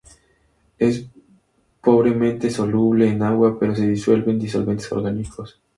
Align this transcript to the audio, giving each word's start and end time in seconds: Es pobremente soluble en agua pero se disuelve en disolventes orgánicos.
Es 0.79 1.05
pobremente 1.79 2.49
soluble 2.49 3.07
en 3.07 3.21
agua 3.21 3.59
pero 3.59 3.75
se 3.75 3.85
disuelve 3.87 4.31
en 4.31 4.39
disolventes 4.39 4.91
orgánicos. 4.91 5.61